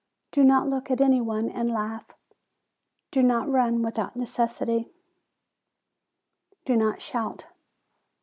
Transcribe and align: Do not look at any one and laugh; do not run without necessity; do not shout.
Do 0.31 0.43
not 0.43 0.67
look 0.67 0.89
at 0.89 0.99
any 0.99 1.21
one 1.21 1.47
and 1.47 1.69
laugh; 1.69 2.07
do 3.11 3.21
not 3.21 3.47
run 3.47 3.83
without 3.83 4.15
necessity; 4.15 4.89
do 6.65 6.75
not 6.75 7.03
shout. 7.03 7.45